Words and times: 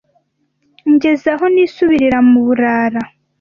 Ngeze 0.91 1.27
aho 1.35 1.45
nisubirira 1.53 2.19
mu 2.29 2.39
burara, 2.45 3.01